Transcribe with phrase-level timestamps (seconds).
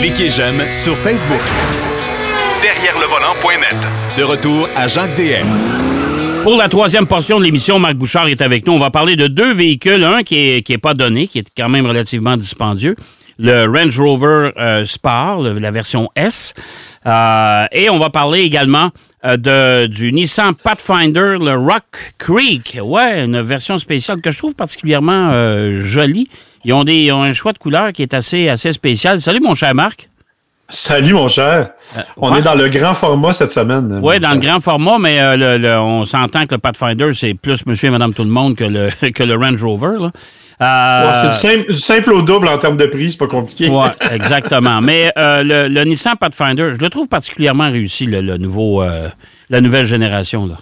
[0.00, 1.40] Cliquez j'aime sur Facebook.
[2.62, 3.76] Derrière le volant.net.
[4.18, 6.42] De retour à Jacques DM.
[6.42, 8.74] Pour la troisième portion de l'émission, Marc Bouchard est avec nous.
[8.74, 10.04] On va parler de deux véhicules.
[10.04, 12.96] Un qui n'est qui est pas donné, qui est quand même relativement dispendieux.
[13.38, 16.52] Le Range Rover euh, Sport, le- la version S.
[17.06, 18.90] Euh, et on va parler également
[19.24, 22.78] euh, de, du Nissan Pathfinder, le Rock Creek.
[22.82, 26.28] Ouais, une version spéciale que je trouve particulièrement euh, jolie.
[26.64, 29.20] Ils ont, des, ils ont un choix de couleur qui est assez, assez spécial.
[29.20, 30.08] Salut, mon cher Marc.
[30.70, 31.70] Salut, mon cher.
[32.16, 32.38] On ouais.
[32.38, 34.00] est dans le grand format cette semaine.
[34.02, 37.34] Oui, dans le grand format, mais euh, le- le- on s'entend que le Pathfinder, c'est
[37.34, 39.98] plus monsieur et madame tout le monde que le, que le Range Rover.
[40.00, 40.10] là.
[40.62, 43.26] Euh, Ouais, c'est du simple, du simple au double en termes de prix, c'est pas
[43.26, 43.68] compliqué.
[43.68, 44.80] Ouais, exactement.
[44.80, 49.08] Mais euh, le, Nissan Pathfinder, je le trouve particulièrement réussi, le, nouveau, euh,
[49.50, 50.46] la nouvelle génération.
[50.46, 50.56] Là.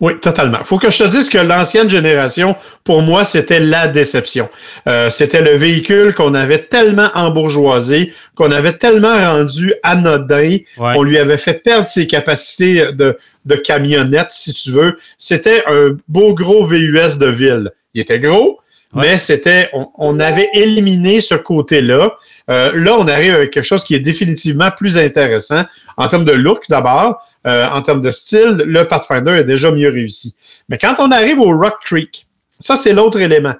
[0.00, 0.64] Oui, totalement.
[0.64, 4.48] Faut que je te dise que l'ancienne génération, pour moi, c'était la déception.
[4.88, 10.94] Euh, c'était le véhicule qu'on avait tellement embourgeoisé, qu'on avait tellement rendu anodin, Ouais.
[10.96, 14.98] on lui avait fait perdre ses capacités de, de camionnette, si tu veux.
[15.18, 17.70] C'était un beau gros VUS de ville.
[17.94, 18.58] Il était gros,
[18.94, 19.02] Ouais.
[19.02, 22.12] mais c'était, on, on avait éliminé ce côté-là.
[22.50, 25.64] Euh, là, on arrive avec quelque chose qui est définitivement plus intéressant
[25.96, 27.20] en termes de look d'abord.
[27.46, 30.34] Euh, en termes de style, le Pathfinder est déjà mieux réussi.
[30.68, 32.26] Mais quand on arrive au Rock Creek,
[32.58, 33.54] ça, c'est l'autre élément.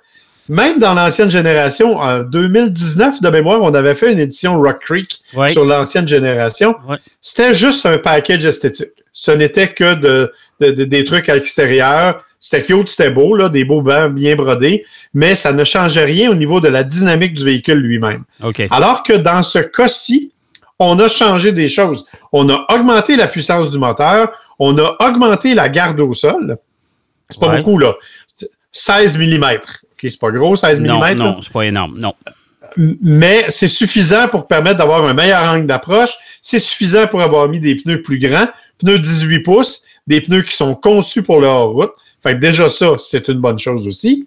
[0.48, 5.19] Même dans l'ancienne génération, en 2019, de mémoire, on avait fait une édition Rock Creek
[5.34, 5.53] Ouais.
[5.53, 6.75] sur l'ancienne génération.
[6.89, 6.97] Ouais.
[7.20, 8.89] C'était juste un package esthétique.
[9.12, 12.25] Ce n'était que de, de- de- des trucs à l'extérieur.
[12.41, 16.31] C'était cute, c'était beau, là, des beaux bancs bien brodés, mais ça ne changeait rien
[16.31, 18.25] au niveau de la dynamique du véhicule lui-même.
[18.70, 20.33] Alors que dans ce cas-ci,
[20.81, 22.05] on a changé des choses.
[22.33, 26.59] On a augmenté la puissance du moteur, on a augmenté la garde au sol.
[27.28, 27.59] C'est pas Ouais.
[27.59, 27.95] beaucoup, là.
[28.27, 29.45] C'est 16 mm.
[29.45, 29.61] OK,
[30.01, 30.84] c'est pas gros, 16 mm.
[30.86, 31.14] Non, là.
[31.14, 31.98] non, c'est pas énorme.
[31.98, 32.14] Non.
[32.77, 36.11] Mais c'est suffisant pour permettre d'avoir un meilleur angle d'approche.
[36.41, 40.56] C'est suffisant pour avoir mis des pneus plus grands, pneus 18 pouces, des pneus qui
[40.56, 41.92] sont conçus pour le hors-route.
[42.23, 44.27] Fait que déjà ça, c'est une bonne chose aussi.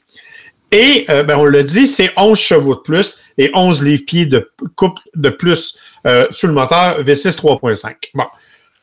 [0.73, 4.50] Et euh, ben, on le dit, c'est 11 chevaux de plus et 11 livres-pieds de
[4.75, 7.94] couple de plus euh, sur le moteur V6 3.5.
[8.16, 8.23] Bon.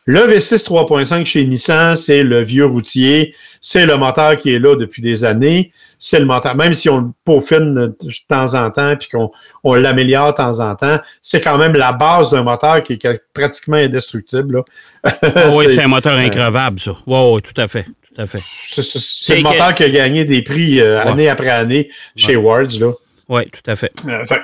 [0.06, 4.74] Le V6 3.5 chez Nissan, c'est le vieux routier, c'est le moteur qui est là
[4.74, 7.96] depuis des années, c'est le moteur, même si on le peaufine de
[8.26, 9.30] temps en temps puis qu'on
[9.62, 13.22] on l'améliore de temps en temps, c'est quand même la base d'un moteur qui est
[13.34, 14.56] pratiquement indestructible.
[14.56, 14.62] là.
[15.22, 16.92] Ah oui, C'est- un moteur increvable, ça.
[17.06, 17.86] Oui, oui, tout à fait.
[18.14, 18.42] Tout à fait.
[18.66, 21.10] c'est- le moteur qui a gagné des prix euh, Ouais.
[21.10, 22.78] année après année chez Wards.
[22.80, 22.92] Là.
[23.28, 23.92] Oui, tout à fait.
[24.08, 24.40] Euh, fait,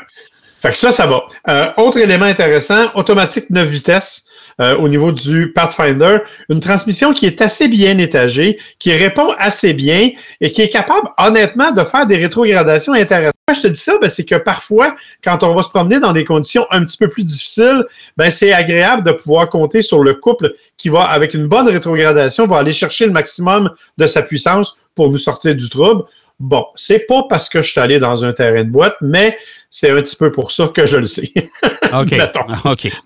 [0.62, 1.22] fait que ça, ça va.
[1.49, 4.27] Euh, autre élément intéressant, automatique 9 vitesses
[4.60, 6.19] euh, au niveau du Pathfinder.
[6.49, 10.10] Une transmission qui est assez bien étagée, qui répond assez bien
[10.41, 13.34] et qui est capable, honnêtement, de faire des rétrogradations intéressantes.
[13.54, 13.96] Je te dis ça?
[14.00, 17.06] Ben, c'est que parfois, quand on va se promener dans des conditions un petit peu
[17.08, 17.84] plus difficiles,
[18.16, 22.48] ben, c'est agréable de pouvoir compter sur le couple qui va, avec une bonne rétrogradation,
[22.48, 26.02] va aller chercher le maximum de sa puissance pour nous sortir du trouble.
[26.40, 29.38] Bon, c'est pas parce que je suis allé dans un terrain de boîte, mais
[29.70, 31.32] c'est un petit peu pour ça que je le sais.
[31.94, 32.10] OK.
[32.10, 32.46] Mettons.
[32.64, 32.90] OK.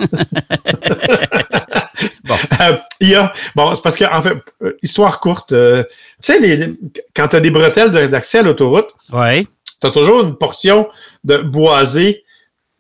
[2.61, 5.83] Euh, Il y a, bon, c'est parce que, en fait, euh, histoire courte, euh,
[6.23, 6.71] tu sais,
[7.15, 9.47] quand tu as des bretelles d'accès à l'autoroute, Oui.
[9.81, 10.89] Tu as toujours une portion
[11.25, 12.25] de boisée.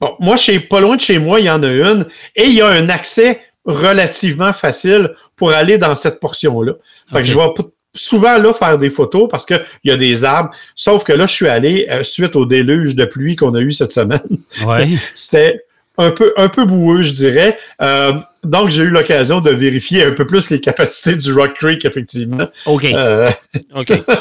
[0.00, 2.06] Bon, moi, chez, pas loin de chez moi, il y en a une,
[2.36, 6.72] et il y a un accès relativement facile pour aller dans cette portion-là.
[7.12, 7.46] Fait que je vais
[7.94, 11.34] souvent là faire des photos parce qu'il y a des arbres, sauf que là, je
[11.34, 14.20] suis allé euh, suite au déluge de pluie qu'on a eu cette semaine.
[14.64, 14.98] Oui.
[15.14, 15.64] C'était
[16.00, 17.56] un peu, un peu boueux, je dirais.
[17.82, 18.12] Euh,
[18.42, 22.44] donc, j'ai eu l'occasion de vérifier un peu plus les capacités du Rock Creek, effectivement.
[22.66, 22.84] OK.
[22.86, 23.30] Euh,
[23.74, 23.92] OK.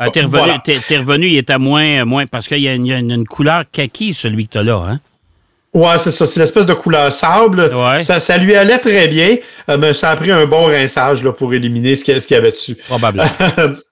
[0.00, 0.58] Ah, t'es revenu, Voilà.
[0.62, 2.98] t'es- t'es revenu, il était moins, moins parce qu'il y a, une, il y a
[2.98, 4.76] une- une couleur kaki, celui que tu as là.
[4.86, 5.00] Hein?
[5.74, 6.26] ouais, c'est ça.
[6.26, 7.70] C'est l'espèce de couleur sable.
[7.74, 8.00] Ouais.
[8.00, 9.36] Ça, ça lui allait très bien,
[9.70, 12.50] euh, mais ça a pris un bon rinçage là, pour éliminer ce qu'il y avait
[12.50, 12.76] dessus.
[12.86, 13.28] Probablement.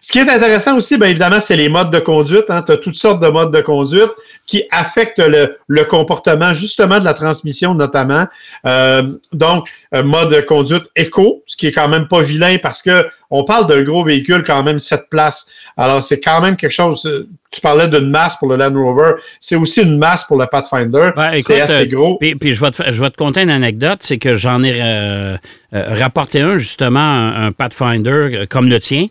[0.00, 2.44] Ce qui est intéressant aussi, bien évidemment, c'est les modes de conduite.
[2.48, 2.62] Hein.
[2.64, 4.10] Tu as toutes sortes de modes de conduite
[4.46, 8.26] qui affectent le, le comportement justement de la transmission notamment.
[8.66, 12.82] Euh, donc, euh, mode de conduite éco, ce qui est quand même pas vilain parce
[12.82, 15.46] que on parle d'un gros véhicule quand même 7 places.
[15.76, 17.06] Alors, c'est quand même quelque chose.
[17.06, 19.12] euh, Tu parlais d'une masse pour le Land Rover.
[19.38, 21.10] C'est aussi une masse pour le Pathfinder.
[21.40, 22.16] C'est assez euh, gros.
[22.18, 24.80] Puis, puis je, vais te, je vais te conter une anecdote, c'est que j'en ai
[24.82, 25.36] euh,
[25.74, 29.06] euh, rapporté un, justement, un, un Pathfinder euh, comme le tien,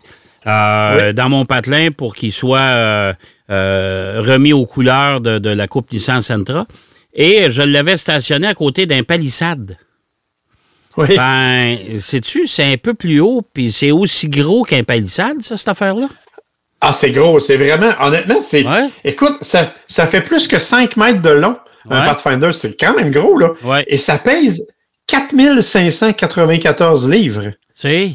[0.46, 3.12] euh, dans mon patelin pour qu'il soit euh,
[3.50, 6.66] euh, remis aux couleurs de, de la Coupe Nissan Sentra.
[7.12, 9.76] Et je l'avais stationné à côté d'un palissade.
[10.96, 11.16] Oui.
[11.16, 15.68] Ben, sais-tu, c'est un peu plus haut, puis c'est aussi gros qu'un palissade, ça, cette
[15.68, 16.08] affaire-là?
[16.80, 17.38] Ah, c'est gros.
[17.40, 18.66] C'est vraiment, honnêtement, c'est.
[18.66, 18.88] Ouais.
[19.04, 21.56] Écoute, ça, ça fait plus que 5 mètres de long
[21.90, 22.04] Un.
[22.04, 23.50] Pathfinder, c'est quand même gros, là.
[23.62, 23.84] Ouais.
[23.86, 24.66] Et ça pèse
[25.06, 27.52] 4594 livres.
[27.74, 28.12] C'est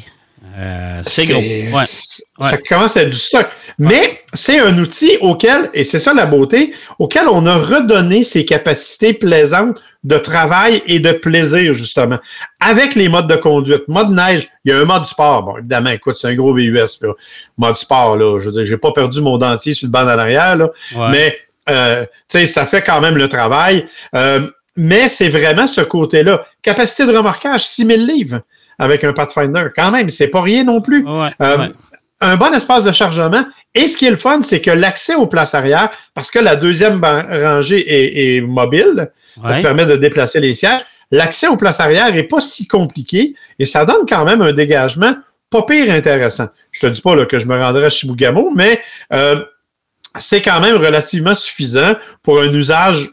[0.58, 1.38] euh, c'est gros.
[1.38, 1.70] Ouais.
[1.72, 2.50] Ouais.
[2.50, 3.46] Ça commence à être du stock.
[3.78, 8.44] Mais c'est un outil auquel, et c'est ça la beauté, auquel on a redonné ses
[8.46, 12.18] capacités plaisantes de travail et de plaisir, justement.
[12.60, 13.86] Avec les modes de conduite.
[13.88, 15.42] Mode neige, il y a un mode sport.
[15.42, 17.12] Bon, évidemment, écoute, c'est un gros VUS, là.
[17.58, 18.38] Mode sport, là.
[18.38, 20.70] Je veux dire, j'ai pas perdu mon dentier sur le banc en arrière, là.
[21.10, 21.36] Mais,
[21.68, 23.86] euh, tu sais, ça fait quand même le travail.
[24.14, 26.46] Euh, mais c'est vraiment ce côté-là.
[26.62, 28.40] Capacité de remorquage, 6000 livres
[28.78, 29.66] avec un Pathfinder.
[29.76, 31.04] Quand même, c'est pas rien non plus.
[31.06, 31.70] Ouais, Euh, ouais.
[32.22, 33.44] Un bon espace de chargement.
[33.74, 36.56] Et ce qui est le fun, c'est que l'accès aux places arrière, parce que la
[36.56, 39.58] deuxième rangée est, est mobile, ça Ouais.
[39.58, 40.80] te permet de déplacer les sièges,
[41.10, 45.14] l'accès aux places arrière n'est pas si compliqué et ça donne quand même un dégagement
[45.50, 46.48] pas pire intéressant.
[46.72, 48.80] Je te dis pas là, que je me rendrai à Chibougamau, mais
[49.12, 49.44] euh,
[50.18, 53.10] c'est quand même relativement suffisant pour un usage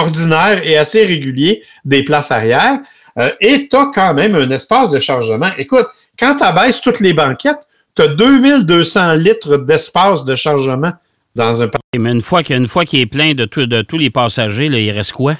[0.00, 2.78] ordinaire et assez régulier des places arrière.
[3.18, 5.50] Euh, et tu as quand même un espace de chargement.
[5.58, 5.86] Écoute,
[6.18, 7.66] quand tu abaisses toutes les banquettes,
[7.96, 10.92] tu as 2200 litres d'espace de chargement
[11.34, 14.78] dans un Mais une fois qu'il est plein de, tout- de tous les passagers, là,
[14.78, 15.34] il reste quoi?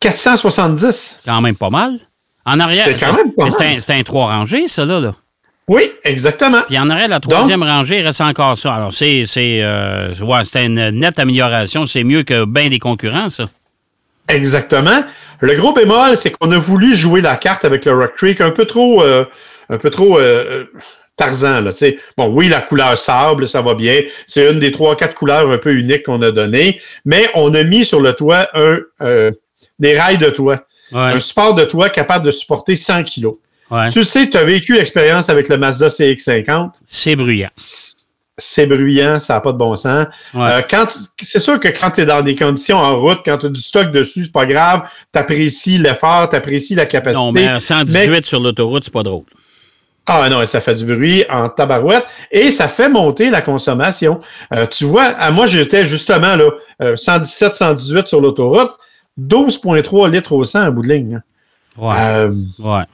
[0.00, 1.20] 470.
[1.24, 1.98] Quand même pas mal.
[2.44, 2.84] En arrière.
[2.84, 3.76] C'est quand même pas c'est mal.
[3.76, 5.00] un, c'est un trois rangées, ça, là.
[5.00, 5.14] là.
[5.68, 6.60] Oui, exactement.
[6.66, 8.74] Puis en arrière, la troisième rangée, il reste encore ça.
[8.74, 11.86] Alors, c'est euh, ouais, c'est une nette amélioration.
[11.86, 13.46] C'est mieux que bien des concurrents, ça.
[14.28, 15.04] Exactement.
[15.40, 18.50] Le gros bémol, c'est qu'on a voulu jouer la carte avec le Rock Creek un
[18.50, 19.24] peu trop, euh,
[19.68, 20.64] un peu trop euh,
[21.16, 21.60] Tarzan.
[21.60, 21.98] Là, tu sais.
[22.16, 24.02] bon, oui, la couleur sable, ça va bien.
[24.26, 26.80] C'est une des trois, quatre couleurs un peu uniques qu'on a données.
[27.04, 29.30] Mais on a mis sur le toit un, euh,
[29.78, 30.64] des rails de toit.
[30.92, 30.98] Ouais.
[31.00, 33.36] Un support de toit capable de supporter 100 kilos.
[33.70, 33.90] ouais.
[33.90, 36.70] Tu le sais, tu as vécu l'expérience avec le Mazda CX-50.
[36.84, 37.50] C'est bruyant.
[37.56, 38.05] C'est
[38.66, 40.06] bruyant, ça n'a pas de bon sens.
[40.34, 40.40] Ouais.
[40.42, 40.86] Euh, quand
[41.20, 43.60] c'est sûr que quand tu es dans des conditions en route, quand tu as du
[43.60, 44.82] stock dessus, c'est pas grave.
[45.12, 47.24] Tu apprécies l'effort, tu apprécies la capacité.
[47.24, 49.24] non, mais à 118 sur l'autoroute, c'est pas drôle.
[50.08, 54.20] Ah non, ça fait du bruit en tabarouette et ça fait monter la consommation.
[54.52, 56.50] Euh, tu vois, à moi, j'étais justement là,
[56.80, 58.70] euh, 117, 118 sur l'autoroute,
[59.20, 61.20] 12,3 litres au 100 en bout de ligne.
[61.76, 61.94] Ouais.
[61.98, 62.30] Euh,
[62.60, 62.84] ouais.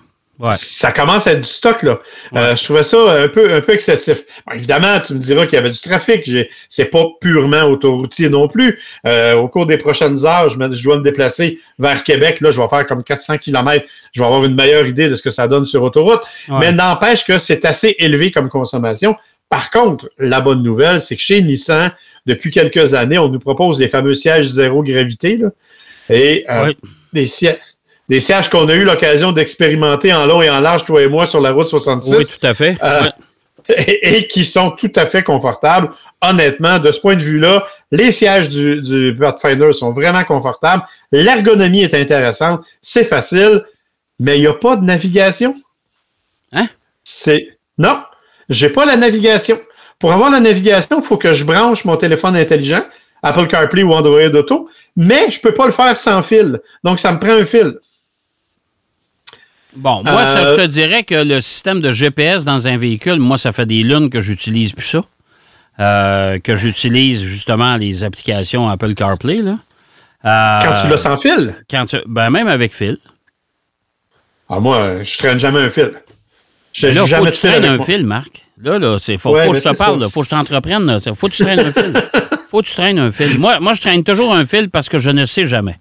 [0.43, 0.55] Ouais.
[0.57, 2.01] ça commence à être du stock, là.
[2.35, 4.25] Euh, je trouvais ça un peu, un peu excessif.
[4.47, 6.29] Bon, évidemment, tu me diras qu'il y avait du trafic.
[6.69, 8.81] C'est pas purement autoroutier non plus.
[9.07, 12.41] Euh, au cours des prochaines heures, je, me- je dois me déplacer vers Québec.
[12.41, 13.87] Là, je vais faire comme 400 km.
[14.13, 16.23] Je vais avoir une meilleure idée de ce que ça donne sur autoroute.
[16.49, 16.57] Ouais.
[16.59, 19.17] Mais n'empêche que c'est assez élevé comme consommation.
[19.49, 21.93] Par contre, la bonne nouvelle, c'est que chez Nissan,
[22.27, 25.37] depuis quelques années, on nous propose les fameux sièges zéro gravité.
[25.37, 25.51] Là,
[26.11, 26.73] et euh,
[27.13, 27.59] des sièges.
[28.13, 31.25] Des sièges qu'on a eu l'occasion d'expérimenter en long et en large, toi et moi,
[31.27, 32.77] sur la route 66, Oui, tout à fait.
[32.83, 33.75] Euh, Ouais.
[33.87, 35.89] et, et qui sont tout à fait confortables.
[36.21, 40.83] Honnêtement, de ce point de vue-là, les sièges du, du Pathfinder sont vraiment confortables.
[41.11, 42.61] L'ergonomie est intéressante.
[42.83, 43.65] C'est facile,
[44.21, 45.55] mais il n'y a pas de navigation.
[46.53, 46.67] Hein?
[47.05, 47.57] C'est.
[47.79, 48.03] Non,
[48.51, 49.59] j'ai pas la navigation.
[49.99, 52.83] Pour avoir la navigation, il faut que je branche mon téléphone intelligent,
[53.23, 56.61] Apple CarPlay ou Android Auto, mais je peux pas le faire sans fil.
[56.85, 57.79] Donc, ça me prend un fil.
[59.75, 63.17] Bon, moi, ça, Euh, je te dirais que le système de GPS dans un véhicule,
[63.19, 65.03] moi, ça fait des lunes que j'utilise plus ça.
[65.81, 69.41] Euh, que j'utilise justement les applications Apple CarPlay.
[69.41, 69.57] Là.
[70.25, 72.99] Euh, Quand tu l'as sans fil, quand tu- ben, même avec fil.
[74.51, 75.93] ah, moi, je traîne jamais un fil.
[76.75, 77.87] Je Là, faut que tu traînes un moi.
[77.87, 78.47] fil, Marc.
[78.63, 81.01] Là, là, c'est faut, Ouais, faut que je te parle, là, faut que je t'entreprenne.
[81.15, 81.93] Faut que tu traînes un fil.
[82.51, 83.39] faut que tu traînes un fil.
[83.39, 85.79] Moi, moi, je traîne toujours un fil parce que je ne sais jamais.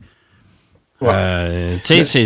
[1.03, 2.25] Euh, tu sais,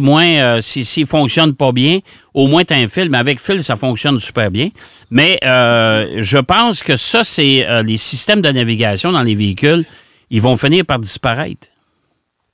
[0.00, 0.26] moins.
[0.26, 2.00] euh, si- S'il ne fonctionne pas bien,
[2.34, 4.70] au moins tu as un fil, mais avec fil, ça fonctionne super bien.
[5.10, 9.84] Mais euh, je pense que ça, c'est euh, les systèmes de navigation dans les véhicules,
[10.30, 11.68] ils vont finir par disparaître.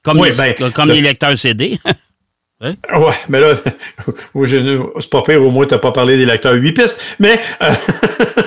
[0.02, 1.78] Comme, Oui, les, ben, comme le- les lecteurs CD.
[2.94, 3.54] Ouais, mais là,
[4.46, 7.00] c'est pas pire, au moins, tu n'as pas parlé des lecteurs 8 pistes.
[7.18, 7.70] Mais euh,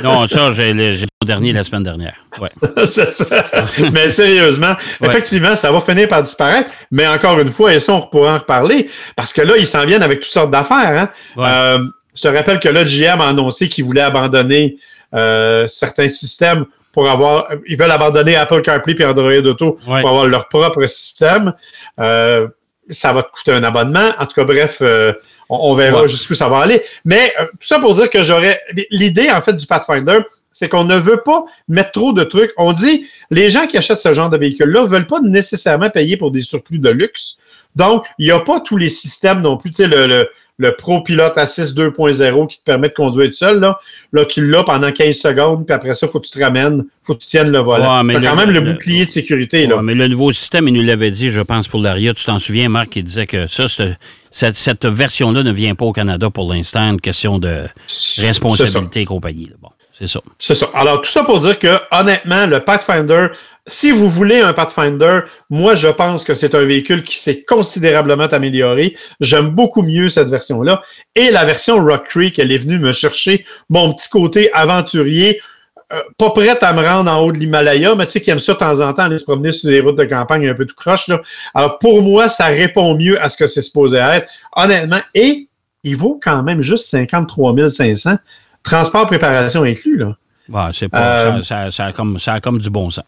[0.03, 0.95] non, ça, j'ai le
[1.25, 2.15] dernier la semaine dernière.
[2.39, 2.49] Ouais.
[2.85, 3.43] c'est ça.
[3.91, 5.07] Mais sérieusement, Ouais.
[5.09, 6.71] effectivement, ça va finir par disparaître.
[6.91, 9.85] Mais encore une fois, et ça, on pourra en reparler, parce que là, ils s'en
[9.85, 10.77] viennent avec toutes sortes d'affaires.
[10.97, 11.09] Hein?
[11.35, 11.45] Ouais.
[11.47, 11.79] Euh,
[12.15, 14.77] je te rappelle que là, GM a annoncé qu'ils voulaient abandonner
[15.13, 17.47] euh, certains systèmes pour avoir.
[17.67, 20.01] Ils veulent abandonner Apple CarPlay et Android Auto Ouais.
[20.01, 21.53] pour avoir leur propre système.
[21.99, 22.47] Euh,
[22.89, 24.11] ça va te coûter un abonnement.
[24.19, 25.13] En tout cas, bref, euh,
[25.49, 26.07] on, on verra Ouais.
[26.07, 26.81] jusqu'où ça va aller.
[27.05, 28.59] Mais euh, tout ça pour dire que j'aurais.
[28.91, 30.19] L'idée, en fait, du Pathfinder,
[30.51, 32.51] c'est qu'on ne veut pas mettre trop de trucs.
[32.57, 36.17] On dit, les gens qui achètent ce genre de véhicule-là ne veulent pas nécessairement payer
[36.17, 37.37] pour des surplus de luxe.
[37.75, 39.69] Donc, il n'y a pas tous les systèmes non plus.
[39.69, 40.29] Tu sais, le, le,
[40.59, 43.59] le Pro Pilot Assist 2.0 qui te permet de conduire tout seul.
[43.59, 43.79] Là,
[44.11, 46.83] là tu l'as pendant 15 secondes, puis après ça, il faut que tu te ramènes,
[46.85, 47.97] il faut que tu tiennes le volant.
[47.97, 49.67] Ouais, mais T'as quand le- même le, le- bouclier de sécurité.
[49.67, 49.75] Là.
[49.77, 52.13] Ouais, mais le nouveau système, il nous l'avait dit, je pense, pour l'ARIA.
[52.15, 53.65] Tu t'en souviens, Marc, qui disait que ça,
[54.31, 57.63] cette, cette version-là ne vient pas au Canada pour l'instant, une question de
[58.17, 59.45] responsabilité et compagnie.
[59.45, 59.55] là.
[59.61, 60.21] Bon, c'est ça.
[60.37, 60.67] C'est ça.
[60.73, 63.29] Alors, tout ça pour dire que, honnêtement, le Pathfinder,
[63.65, 68.25] si vous voulez un Pathfinder, moi, je pense que c'est un véhicule qui s'est considérablement
[68.25, 68.95] amélioré.
[69.19, 70.81] J'aime beaucoup mieux cette version-là.
[71.15, 75.41] Et la version Rock Creek, elle est venue me chercher mon petit côté aventurier.
[75.93, 78.39] euh, pas prête à me rendre en haut de l'Himalaya, mais tu sais, qui aime
[78.39, 80.65] ça de temps en temps, aller se promener sur des routes de campagne un peu
[80.65, 81.09] tout croche.
[81.53, 84.99] Alors, pour moi, ça répond mieux à ce que c'est supposé être, honnêtement.
[85.13, 85.47] Et
[85.83, 88.17] il vaut quand même juste 53 500.
[88.69, 90.15] Transport, préparation inclus, là.
[90.49, 93.03] Ouais, c'est pas, Euh, ça, ça- ça a comme, ça a comme du bon sens.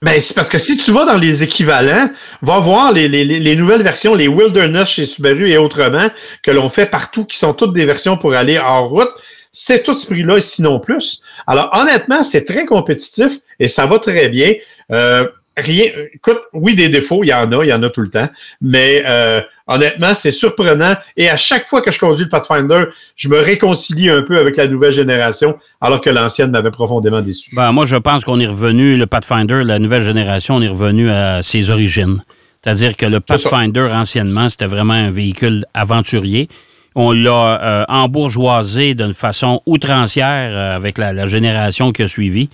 [0.00, 2.08] Ben, c'est parce que si tu vas dans les équivalents,
[2.40, 6.08] va voir les, les- les- les nouvelles versions, les Wilderness chez Subaru et autrement,
[6.42, 9.10] que l'on fait partout, qui sont toutes des versions pour aller hors route.
[9.52, 11.20] C'est tout ce prix-là, sinon plus.
[11.46, 14.54] Alors, honnêtement, c'est très compétitif et ça va très bien.
[14.90, 15.26] Euh,
[15.58, 18.10] rien, écoute, oui, des défauts, il y en a, il y en a tout le
[18.10, 18.28] temps,
[18.60, 20.94] mais euh, honnêtement, c'est surprenant.
[21.16, 22.84] Et à chaque fois que je conduis le Pathfinder,
[23.16, 27.54] je me réconcilie un peu avec la nouvelle génération, alors que l'ancienne m'avait profondément déçu.
[27.54, 31.10] Ben, moi, je pense qu'on est revenu, le Pathfinder, la nouvelle génération, on est revenu
[31.10, 32.22] à ses origines.
[32.62, 33.20] C'est-à-dire que le.
[33.20, 36.48] Pathfinder, anciennement, c'était vraiment un véhicule aventurier.
[36.94, 42.48] On l'a euh, embourgeoisé d'une façon outrancière euh, avec la, la génération qui a suivi,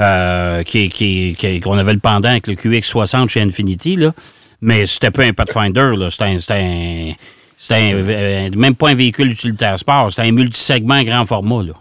[0.00, 3.96] euh, qui, qui, qui- qu'on avait le pendant avec le QX60 chez Infinity.
[3.96, 4.12] Là.
[4.60, 6.10] Mais c'était pas un Pathfinder, là.
[6.10, 7.12] C'était un, c'était un-
[7.56, 11.62] c'était un- euh, même pas un véhicule utilitaire sport, c'était un multisegment grand format.
[11.62, 11.72] Là.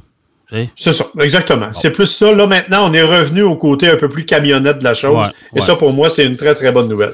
[0.75, 1.69] C'est ça, exactement.
[1.73, 2.31] C'est plus ça.
[2.31, 5.17] Là, maintenant, on est revenu au côté un peu plus camionnette de la chose.
[5.17, 5.61] Ouais, Et ouais.
[5.61, 7.13] ça, pour moi, c'est une très, très bonne nouvelle.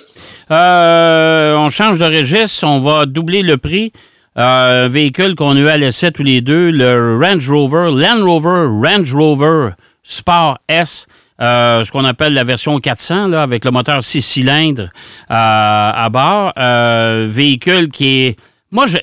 [0.52, 3.94] Euh, on change de registre, on va doubler le prix.
[4.38, 8.24] Euh, un véhicule qu'on a eu à l'essai tous les deux, le Range Rover, Land
[8.26, 9.70] Rover, Range Rover
[10.04, 11.06] Sport S,
[11.40, 14.88] euh, ce qu'on appelle la version 400, là, avec le moteur 6 cylindres euh,
[15.30, 16.54] à bord.
[16.58, 18.40] Euh, véhicule qui est...
[18.72, 18.98] Moi, je,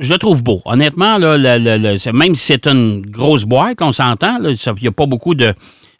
[0.00, 0.62] je le trouve beau.
[0.64, 4.92] Honnêtement, là, le- le- même si c'est une grosse boîte, on s'entend, il n'y a
[4.92, 5.54] pas beaucoup de...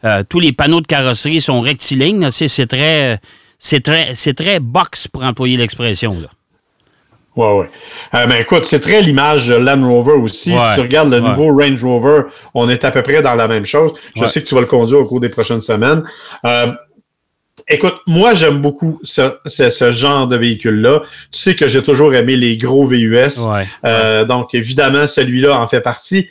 [0.05, 2.31] euh, tous les panneaux de carrosserie sont rectilignes.
[2.31, 3.19] c'est très...
[3.65, 6.17] C'est très, c'est très box, pour employer l'expression.
[7.37, 7.43] Là.
[7.55, 7.71] Ouais, ouais.
[8.15, 10.53] Euh, ben, écoute, c'est très l'image de Land Rover aussi.
[10.53, 11.29] Ouais, Si tu regardes le ouais.
[11.29, 12.23] nouveau Range Rover,
[12.55, 13.93] on est à peu près dans la même chose.
[14.17, 14.27] Je Ouais.
[14.27, 16.03] sais que tu vas le conduire au cours des prochaines semaines.
[16.47, 16.73] Euh,
[17.69, 21.03] Écoute, moi, j'aime beaucoup ce, ce- ce genre de véhicule-là.
[21.31, 23.39] Tu sais que j'ai toujours aimé les gros VUS.
[23.47, 23.69] Ouais.
[23.87, 26.29] Euh, donc, évidemment, celui-là en fait partie.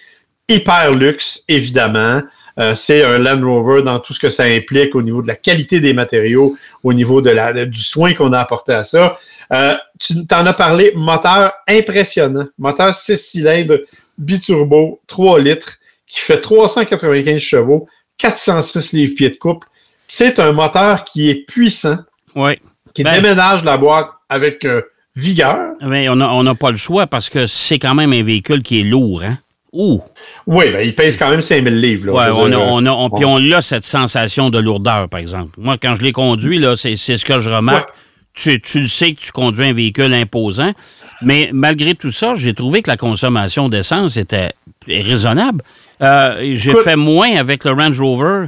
[0.50, 2.22] Hyper luxe, évidemment.
[2.62, 5.36] Euh, c'est un Land Rover dans tout ce que ça implique au niveau de la
[5.36, 9.18] qualité des matériaux, au niveau de la, de- du soin qu'on a apporté à ça.
[9.52, 12.48] Euh, tu t'en as parlé, moteur impressionnant.
[12.60, 13.80] Moteur 6 cylindres,
[14.18, 15.74] biturbo, 3 litres,
[16.08, 17.88] qui fait 395 chevaux,
[18.18, 19.68] 406 livres-pieds de couple.
[20.08, 21.98] C'est un moteur qui est puissant,
[22.36, 22.60] Ouais.
[22.94, 24.82] qui Ben- déménage la boîte avec euh,
[25.16, 25.60] vigueur.
[25.82, 28.62] Mais on n'a on n'a pas le choix parce que c'est quand même un véhicule
[28.62, 29.38] qui est lourd, hein?
[29.74, 30.02] Ouh!
[30.48, 32.08] Oui, ben, il pèse quand même 5000 livres.
[32.08, 32.14] là.
[32.14, 35.52] Ouais, on a, on a, on- puis on a cette sensation de lourdeur, par exemple.
[35.58, 37.88] Moi, quand je l'ai conduit, là, c'est c'est ce que je remarque.
[37.90, 37.96] Ouais.
[38.34, 40.72] Tu, tu le sais que tu conduis un véhicule imposant,
[41.22, 44.52] mais malgré tout ça, j'ai trouvé que la consommation d'essence était
[44.88, 45.62] raisonnable.
[46.02, 48.46] Euh, j'ai Écoute- fait moins avec le Range Rover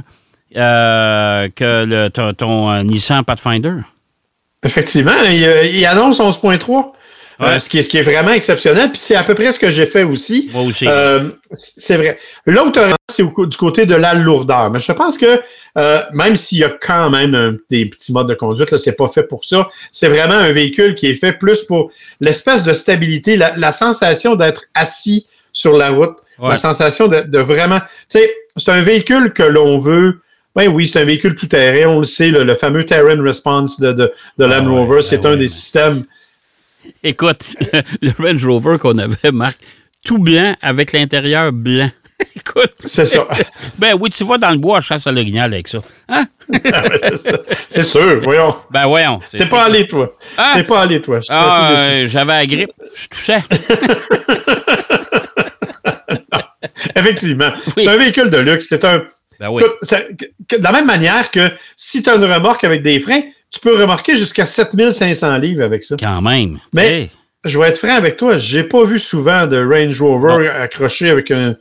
[0.56, 3.74] euh, que le, ton, ton, euh, Nissan Pathfinder.
[4.62, 5.42] Effectivement, il,
[5.74, 6.92] il annonce 11.3.
[7.40, 8.90] euh, ce, qui est, ce qui est vraiment exceptionnel.
[8.90, 10.50] Puis c'est à peu près ce que j'ai fait aussi.
[10.52, 10.86] Moi aussi.
[10.88, 12.18] Euh, c'est vrai.
[12.46, 14.70] L'autre, c'est du côté de la lourdeur.
[14.70, 15.40] Mais je pense que
[15.78, 18.92] euh, même s'il y a quand même un- des petits modes de conduite, là, c'est
[18.96, 19.68] pas fait pour ça.
[19.92, 24.36] C'est vraiment un véhicule qui est fait plus pour l'espèce de stabilité, la, la sensation
[24.36, 26.50] d'être assis sur la route, Ouais.
[26.50, 27.78] la sensation de, de vraiment.
[28.10, 30.20] Tu sais, c'est un véhicule que l'on veut.
[30.56, 33.80] Ben oui, c'est un véhicule tout terrain, on le sait, le, le fameux Terrain Response
[33.80, 36.04] de, de, de Land Ah ouais, Rover, ben c'est un des systèmes.
[37.04, 37.40] Écoute,
[37.72, 39.58] le, le Range Rover qu'on avait, Marc,
[40.04, 41.90] tout blanc avec l'intérieur blanc.
[42.36, 43.26] Écoute, C'est ça.
[43.78, 45.78] ben oui, tu vas dans le bois à chasse à l'orignal avec ça.
[46.08, 46.26] Hein?
[46.72, 47.38] Ah ouais, c'est ça.
[47.68, 48.54] C'est sûr, voyons.
[48.70, 49.20] Ben voyons.
[49.30, 50.12] T'es pas allé, toi.
[50.38, 50.52] Hein?
[50.54, 51.20] T'es pas allé, toi.
[51.28, 52.70] Ah, euh, j'avais la grippe.
[52.96, 53.42] Je toussais.
[56.96, 57.50] Effectivement.
[57.76, 57.84] Oui.
[57.84, 58.66] C'est un véhicule de luxe.
[58.68, 59.04] C'est un.
[59.40, 59.62] Ben oui.
[59.82, 60.00] Ça-
[60.48, 63.22] que- de la même manière que si tu as une remorque avec des freins,
[63.54, 65.96] tu peux remorquer jusqu'à 7500 livres avec ça.
[65.98, 66.58] Quand même.
[66.72, 67.08] Mais-.
[67.44, 71.30] Je vais être franc avec toi, j'ai pas vu souvent de Range Rover accroché avec
[71.30, 71.56] un,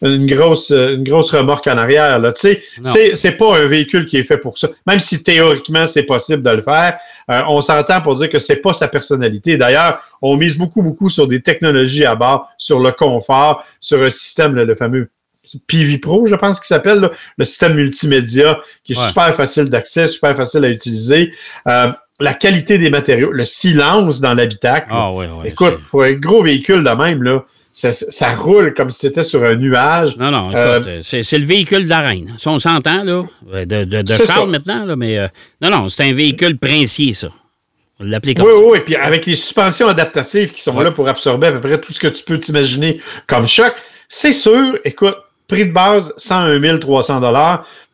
[0.00, 2.20] une grosse, une grosse remorque en arrière.
[2.40, 4.68] Tu sais, c'est, pas un véhicule qui est fait pour ça.
[4.86, 6.98] Même si théoriquement c'est possible de le faire,
[7.30, 9.56] euh, on s'entend pour dire que c'est pas sa personnalité.
[9.56, 14.10] D'ailleurs, on mise beaucoup, beaucoup sur des technologies à bord, sur le confort, sur un
[14.10, 15.08] système, le fameux
[15.66, 19.06] PV Pro, je pense qu'il s'appelle, là, le système multimédia, qui est Ouais.
[19.06, 21.32] super facile d'accès, super facile à utiliser.
[21.68, 21.88] Euh,
[22.20, 24.88] la qualité des matériaux, le silence dans l'habitacle.
[24.90, 25.10] Ah.
[25.44, 29.42] Écoute, pour un gros véhicule de même, là, ça, ça roule comme si c'était sur
[29.42, 30.16] un nuage.
[30.16, 32.32] Non, non, Euh, écoute, euh, c'est, c'est le véhicule de la reine.
[32.38, 34.46] Ça, on s'entend, là, de, de, de C'est Charles ça.
[34.46, 35.26] maintenant, là, mais euh,
[35.60, 37.28] non, non, c'est un véhicule princier, ça.
[37.98, 38.58] On l'appelait comme Oui, ça.
[38.60, 38.78] oui, oui.
[38.86, 40.84] Puis avec les suspensions adaptatives qui sont Ouais.
[40.84, 43.74] là pour absorber à peu près tout ce que tu peux t'imaginer comme choc,
[44.08, 45.16] c'est sûr, écoute,
[45.48, 47.20] prix de base, 101 300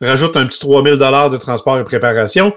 [0.01, 2.53] rajoute un petit 3 000 de transport et préparation,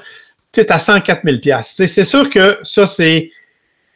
[0.53, 3.31] tu es à 104 000 C'est sûr que ça, c'est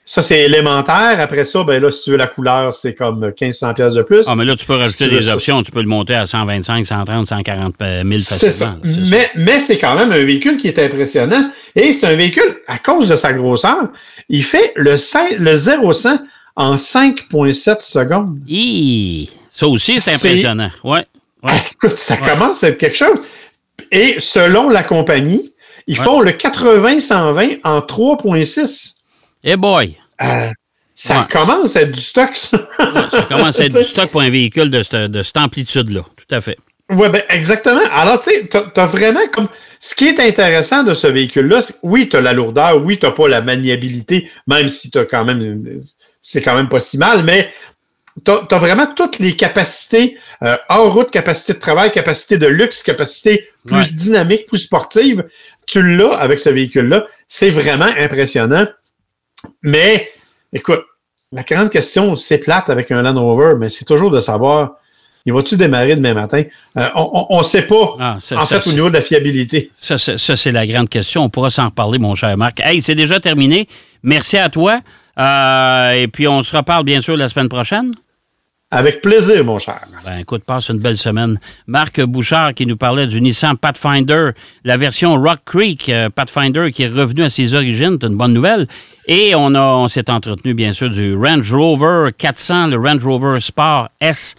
[0.08, 1.20] ça c'est élémentaire.
[1.20, 4.24] Après ça, ben là, si tu veux la couleur, c'est comme 1500 pièces de plus.
[4.26, 5.34] Ah, mais là, tu peux rajouter tu des ça.
[5.34, 5.62] options.
[5.62, 8.52] Tu peux le monter à 125, 130, 140 000 C'est facilement.
[8.52, 8.64] ça.
[8.88, 8.96] là.
[9.10, 11.50] Mais, mais c'est quand même un véhicule qui est impressionnant.
[11.76, 13.90] Et c'est un véhicule, à cause de sa grosseur,
[14.30, 16.18] il fait le, 5 le 0-100
[16.56, 18.38] en 5,7 secondes.
[18.48, 19.28] Hi!
[19.58, 20.70] Ça aussi, c'est impressionnant.
[20.84, 21.04] Ouais.
[21.42, 21.52] ouais.
[21.72, 22.28] Écoute, ça Ouais.
[22.28, 23.18] commence à être quelque chose.
[23.90, 25.52] Et selon la compagnie,
[25.88, 26.04] ils Ouais.
[26.04, 29.02] font le 80-120 en 3,6.
[29.42, 29.96] Eh boy!
[30.22, 30.50] Euh,
[30.94, 32.58] ça commence à être du stock, ça.
[33.10, 36.02] Ça commence à être Tu du stock pour un véhicule de, cette- de cette amplitude-là.
[36.16, 36.56] Tout à fait.
[36.90, 37.80] Ouais, ben exactement.
[37.92, 39.48] Alors, tu sais, t'as t'as vraiment comme.
[39.80, 43.06] Ce qui est intéressant de ce véhicule-là, c'est oui, tu as la lourdeur, oui, tu
[43.06, 45.82] n'as pas la maniabilité, même si tu as quand même.
[46.22, 47.50] C'est quand même pas si mal, mais
[48.24, 52.82] tu as, vraiment toutes les capacités euh, hors route, capacité de travail, capacité de luxe,
[52.82, 53.88] capacité plus Ouais.
[53.92, 55.24] dynamique, plus sportive.
[55.66, 57.04] Tu l'as avec ce véhicule-là.
[57.26, 58.66] C'est vraiment impressionnant.
[59.62, 60.10] Mais,
[60.52, 60.80] écoute,
[61.32, 64.72] la grande question, c'est plate avec un Land Rover, mais c'est toujours de savoir,
[65.26, 66.42] il va-tu démarrer demain matin?
[66.78, 69.70] Euh, on ne sait pas, Ah, ça, en ça, fait, au niveau de la fiabilité.
[69.74, 71.22] Ça, c'est- ça, c'est la grande question.
[71.24, 72.60] On pourra s'en reparler, mon cher Marc.
[72.60, 73.68] Hey, c'est déjà terminé.
[74.02, 74.80] Merci à toi.
[75.18, 77.92] Euh, et puis, on se reparle, bien sûr, la semaine prochaine.
[78.70, 79.80] Avec plaisir, mon cher.
[80.04, 81.40] Ben, écoute, passe une belle semaine.
[81.66, 84.32] Marc Bouchard qui nous parlait du Nissan Pathfinder,
[84.62, 87.96] la version Rock Creek euh, Pathfinder qui est revenu à ses origines.
[87.98, 88.66] C'est une bonne nouvelle.
[89.06, 93.40] Et on, a, on s'est entretenu, bien sûr, du Range Rover 400, le Range Rover
[93.40, 94.34] Sport S.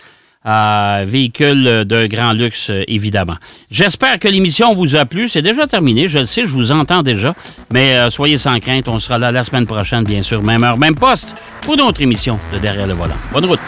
[0.46, 3.36] euh, véhicule de grand luxe, évidemment.
[3.72, 5.28] J'espère que l'émission vous a plu.
[5.28, 6.08] C'est déjà terminé.
[6.08, 7.34] Je le sais, je vous entends déjà.
[7.74, 8.88] Mais euh, soyez sans crainte.
[8.90, 10.44] On sera là la semaine prochaine, bien sûr.
[10.44, 13.18] Même heure, même poste, pour d'autres émissions de Derrière le volant.
[13.34, 13.60] Bonne route.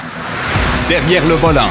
[0.91, 1.69] Derrière le volant.